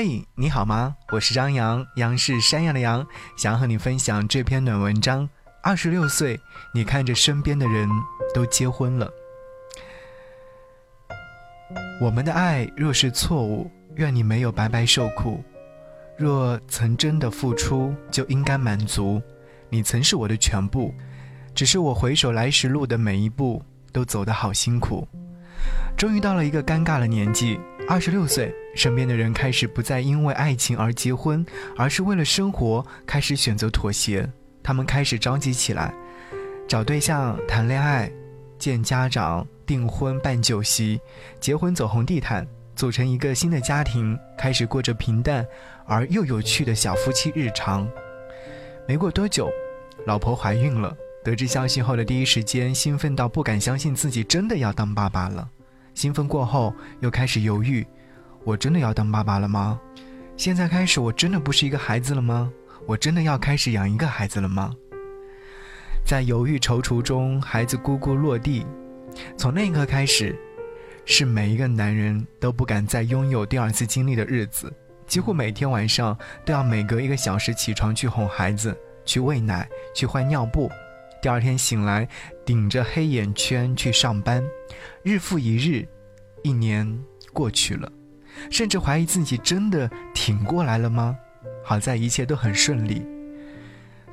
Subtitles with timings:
[0.00, 0.94] 嘿，你好吗？
[1.10, 3.04] 我是张扬，杨是山羊的羊，
[3.36, 5.28] 想和你分享这篇暖文章。
[5.60, 6.38] 二十六岁，
[6.72, 7.88] 你看着身边的人
[8.32, 9.10] 都结婚了。
[12.00, 15.42] 我们的爱若是错误，愿你没有白白受苦；
[16.16, 19.20] 若曾真的付出，就应该满足。
[19.68, 20.94] 你曾是我的全部，
[21.56, 23.60] 只是我回首来时路的每一步，
[23.92, 25.08] 都走得好辛苦。
[25.98, 27.58] 终于到了一个尴尬的年纪，
[27.88, 31.44] 二十六岁，身边的人开始不再因为爱情而结婚，
[31.76, 34.30] 而是为了生活开始选择妥协。
[34.62, 35.92] 他们开始着急起来，
[36.68, 38.08] 找对象、谈恋爱、
[38.60, 41.00] 见家长、订婚、办酒席、
[41.40, 42.46] 结婚、走红地毯，
[42.76, 45.44] 组成一个新的家庭，开始过着平淡
[45.84, 47.88] 而又有趣的小夫妻日常。
[48.86, 49.50] 没过多久，
[50.06, 50.96] 老婆怀孕了。
[51.24, 55.50] 得知消息后的第一时间，兴奋到不敢相信自己真的要当爸爸了。
[55.98, 57.84] 兴奋过后，又开始犹豫：
[58.44, 59.80] 我真的要当爸爸了吗？
[60.36, 62.52] 现在开始，我真的不是一个孩子了吗？
[62.86, 64.72] 我真的要开始养一个孩子了吗？
[66.06, 68.64] 在犹豫踌躇中，孩子咕咕落地。
[69.36, 70.38] 从那一刻开始，
[71.04, 74.72] 是每一个男人都不敢再拥有第二次经历的日子。
[75.04, 78.72] 几乎每天晚上都要每隔一个小时起床去哄孩子，
[79.04, 80.70] 去喂奶，去换尿布。
[81.20, 82.08] 第二天醒来，
[82.44, 84.42] 顶着黑眼圈去上班，
[85.02, 85.86] 日复一日，
[86.44, 86.98] 一年
[87.32, 87.90] 过去了，
[88.50, 91.16] 甚至怀疑自己真的挺过来了吗？
[91.64, 93.04] 好在一切都很顺利。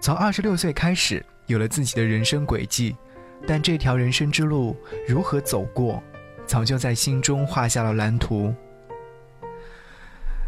[0.02, 2.96] 从二十六岁开始，有了自己的人生轨迹，
[3.46, 4.76] 但这条人生之路
[5.08, 6.02] 如何走过，
[6.48, 8.54] 早就在心中画下了蓝图。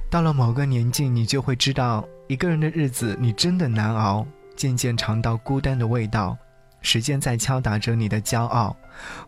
[0.10, 6.36] 到了某个年纪，你就会知道，一个人的日子你真的难熬，渐渐尝到孤单的味道。
[6.82, 8.76] 时间在敲打着你的骄傲，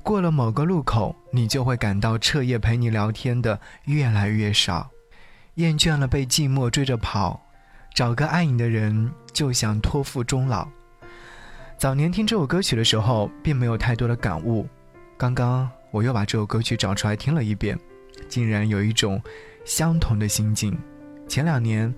[0.02, 4.90] 过了某个路口，你就会感到彻夜陪你聊天的越来越少，
[5.56, 7.42] 厌倦了被寂寞追着跑，
[7.94, 10.68] 找个爱你的人就想托付终老。
[11.78, 14.68] 早年听这首歌曲的时候，并没有太多的感悟，
[15.18, 17.78] 刚刚我又把这首歌曲找出来听了一遍，
[18.28, 19.22] 竟然有一种
[19.66, 20.78] 相同的心境。
[21.28, 21.94] 前两年，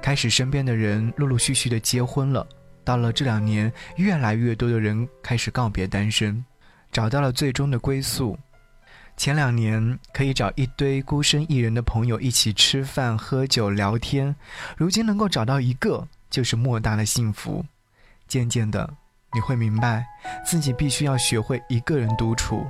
[0.00, 2.46] 开始身边的人陆陆续续的结婚了。
[2.86, 6.44] 到了这两年，越来越多的人开始告别单身，
[6.92, 8.38] 找到了最终的归宿。
[9.16, 14.36] 前两年可以找一堆孤身一人的朋友一起吃饭、喝酒、聊天，
[14.76, 17.64] 如今能够找到一个，就是莫大的幸福。
[18.28, 18.88] 渐渐的，
[19.34, 20.06] 你会明白，
[20.44, 22.64] 自己必须要学会一个人独处。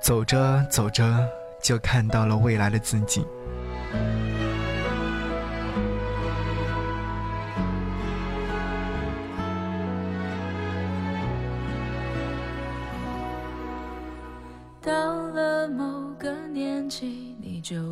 [0.00, 1.28] 走着走着，
[1.62, 3.26] 就看到了未来的自己。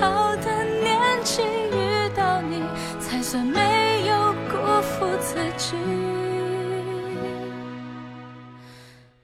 [0.00, 2.62] 好的年纪遇到你，
[3.00, 5.76] 才算没有辜负自己。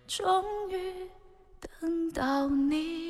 [0.06, 0.76] 终于
[1.80, 3.00] 等到你。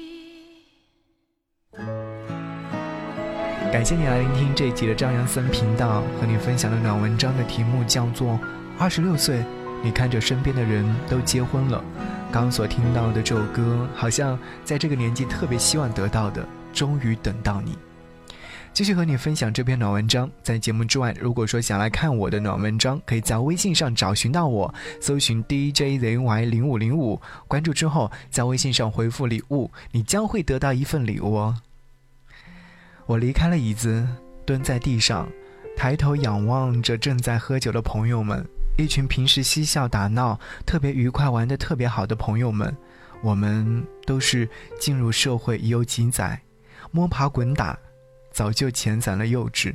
[3.73, 8.33] 感谢你来聆听这一集的张扬森频道，和你分享的暖文章的题目叫做
[8.79, 9.45] 《二十六岁，
[9.83, 11.79] 你看着身边的人都结婚了》。
[12.33, 17.76] 刚所听到的这首歌，好像在这个年纪特别希望得到的，终于等到你。
[18.72, 20.31] 继续和你分享这篇暖文章。
[20.43, 31.56] 在节目之外，如果说想来看我的暖文章，可以在微信上找寻到我，搜寻 DJZY 零五零五，关注之后，在微信上回复礼物，你将会得到一份礼物哦。
[33.06, 34.06] 我离开了椅子，
[34.46, 35.28] 蹲在地上，
[35.76, 38.46] 抬头仰望着正在喝酒的朋友们，
[38.78, 42.75] 一群平时嬉笑打闹、特别愉快、玩得特别好的朋友们。
[43.20, 46.40] 我们都是进入社会已有几载，
[46.91, 47.79] 摸爬滚打，
[48.31, 49.75] 早就遣散了幼稚，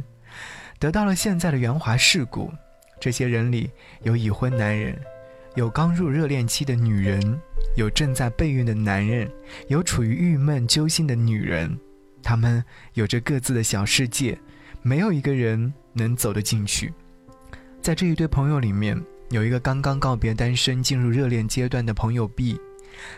[0.79, 2.51] 得到了现在的圆滑世故。
[2.99, 3.69] 这些人里
[4.03, 4.99] 有已婚男人，
[5.55, 7.39] 有刚入热恋期的女人，
[7.75, 9.29] 有正在备孕的男人，
[9.67, 11.77] 有处于郁闷揪心的女人。
[12.23, 12.63] 他们
[12.93, 14.37] 有着各自的小世界，
[14.81, 16.91] 没有一个人能走得进去。
[17.81, 22.59] 在这一堆朋友里面，有一个刚刚告别单身、进入热恋阶段的朋友 B，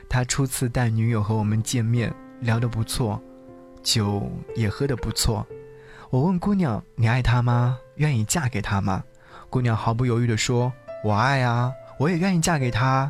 [0.10, 3.22] 他初次带女友和我们见面，聊得不错，
[3.84, 5.46] 酒也喝得不错。
[6.10, 7.78] 我问姑娘：“你爱他吗？
[7.96, 9.04] 愿意嫁给他吗？”
[9.50, 10.72] 姑娘毫不犹豫地说
[11.04, 13.10] ：“我爱啊，我也愿意嫁给他。”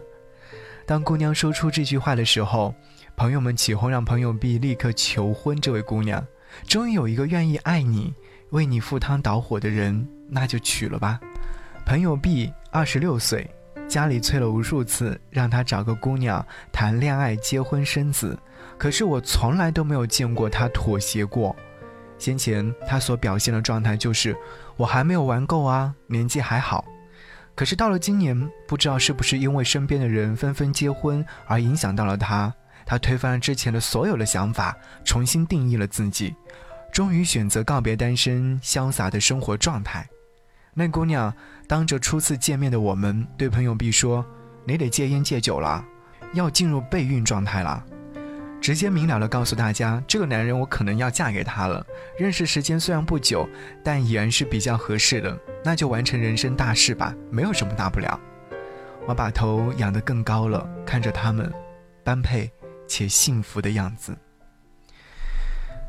[0.86, 2.74] 当姑娘说出这句话的时候，
[3.16, 6.26] 朋友们起哄让朋友 B 立刻求婚这位姑娘。
[6.66, 8.14] 终于有一个愿意爱你、
[8.52, 11.20] 为你赴汤蹈火的人，那就娶了吧。
[11.86, 13.50] 朋友 B 二十六岁，
[13.88, 18.38] 家里催了无数次，让他找个姑娘谈恋爱、结婚生子，
[18.78, 21.56] 可是我从来都没有见过他妥协过。
[22.18, 24.36] 先前他所表现的状态就是，
[24.76, 26.86] 我还没有玩够啊，年纪还好。
[27.54, 32.54] 可是到了今年，不知道是不是因为身边的人纷纷结婚而影响到了他。
[32.86, 36.34] 他推翻了之前的所有的想法，重新定义了自己，
[36.92, 40.08] 终于选择告别单身、潇洒的生活状态。
[40.74, 41.34] 那姑娘
[41.68, 44.26] 当着初次见面的我们，对朋友 B 说
[44.64, 45.84] ：“你得戒烟戒酒了，
[46.34, 47.84] 要进入备孕状态了。”
[48.62, 51.86] 直接明了的告诉大家，这个男人我可能要嫁给他了。
[52.18, 53.48] 认识时间虽然不久，
[53.84, 58.20] 但已然是比较合适的，那就完成人生大事吧，没有什么大不了。
[59.08, 61.52] 我把头仰得更高了，看着他们，
[62.04, 62.52] 般配。
[62.90, 64.18] 且幸福的样子。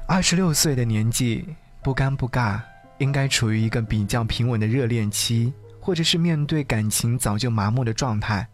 [0.08, 1.48] 二十六岁的年纪，
[1.80, 2.60] 不尴不尬，
[2.98, 8.44] 应该处于一个比较平稳的热恋期，或者是面对感情早就麻木的状态，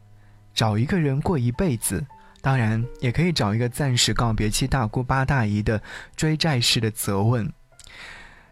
[0.52, 2.04] 找一个人过一辈子。
[2.45, 5.83] 当然，也可以找一个暂时告别七大姑八大姨的
[6.15, 7.51] 追债式的责问，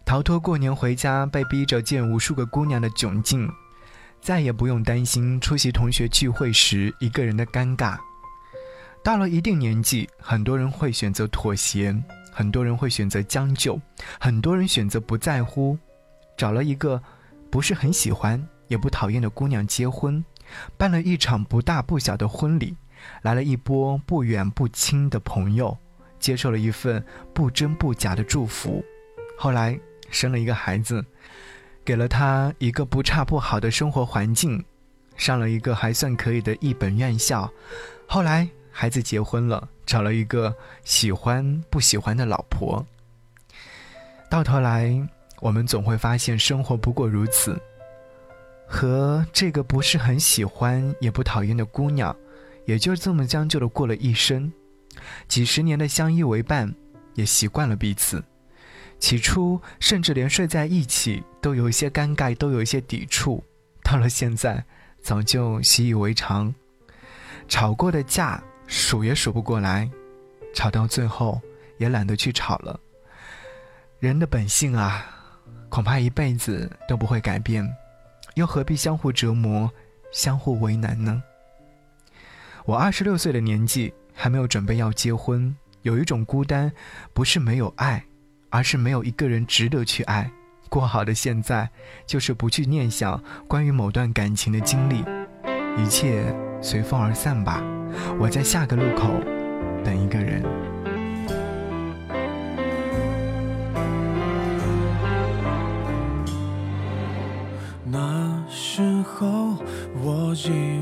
[0.06, 3.46] 逃脱过年回家被逼着见无数个姑娘的窘境，
[4.18, 7.98] 再也不用担心出席同学聚会时一个人的尴尬。
[9.04, 11.94] 到了一定年纪，很多人会选择妥协，
[12.32, 13.78] 很多人会选择将就，
[14.18, 15.76] 很多人选择不在乎，
[16.34, 17.02] 找了一个
[17.50, 20.24] 不是很喜欢，也不讨厌的姑娘结婚，
[20.78, 22.74] 办了一场不大不小的婚礼，
[23.22, 25.76] 来了一波不远不亲的朋友，
[26.18, 28.84] 接受了一份不真不假的祝福，
[29.36, 29.78] 后来
[30.10, 31.04] 生了一个孩子，
[31.84, 34.64] 给了他一个不差不好的生活环境，
[35.16, 37.50] 上了一个还算可以的一本院校，
[38.06, 40.54] 后来孩子结婚了，找了一个
[40.84, 42.84] 喜欢不喜欢的老婆。
[44.30, 44.96] 到头来，
[45.40, 47.60] 我们总会发现生活不过如此。
[48.66, 52.16] 和这个不是很喜欢也不讨厌的姑娘，
[52.64, 54.52] 也就这么将就的过了一生。
[55.26, 56.74] 几十年的相依为伴，
[57.14, 58.22] 也习惯了彼此。
[58.98, 63.42] 起初甚至连睡在一起都有一些尴尬，都有一些抵触。
[63.82, 64.64] 到了现在，
[65.00, 66.54] 早就习以为常。
[67.48, 69.90] 吵过的架数也数不过来，
[70.54, 71.40] 吵到最后
[71.78, 72.78] 也懒得去吵了。
[73.98, 75.04] 人的本性啊，
[75.68, 77.68] 恐怕一辈子都不会改变，
[78.34, 79.68] 又何必相互折磨、
[80.12, 81.22] 相互为难呢？
[82.64, 86.70] 我二十六岁的年纪，还没有准备要结婚，有一种孤单，
[87.12, 88.04] 不是没有爱，
[88.50, 90.30] 而是没有一个人值得去爱。
[90.68, 91.68] 过好的现在，
[92.06, 95.04] 就是不去念想关于某段感情的经历，
[95.76, 96.24] 一切
[96.62, 97.60] 随风而散吧。
[98.20, 99.20] 我在下个路口
[99.84, 100.42] 等一个人。
[110.04, 110.81] 我以为爱的